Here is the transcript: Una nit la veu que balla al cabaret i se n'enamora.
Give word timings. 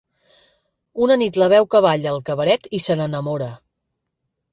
Una 1.07 1.17
nit 1.21 1.35
la 1.41 1.49
veu 1.53 1.67
que 1.75 1.81
balla 1.87 2.13
al 2.13 2.17
cabaret 2.29 2.65
i 2.79 2.81
se 2.87 2.97
n'enamora. 3.03 3.51